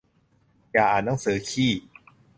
[0.71, 1.71] อย่าอ่านหนังสือขี้